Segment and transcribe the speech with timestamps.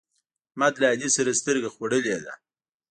[0.49, 2.33] احمد له علي سره سترګه خوړلې ده.